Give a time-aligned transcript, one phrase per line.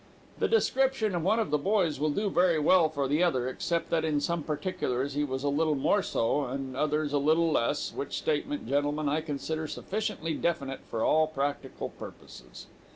[0.39, 3.91] The description of one of the boys will do very well for the other, except
[3.91, 7.51] that in some particulars he was a little more so, and in others a little
[7.51, 12.65] less, which statement, gentlemen, I consider sufficiently definite for all practical purposes.